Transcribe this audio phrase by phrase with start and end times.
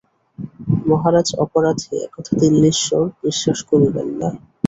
[0.89, 4.29] মহারাজ অপরাধী এ কথা দিল্লীশ্বর বিশ্বাস করিবেন না।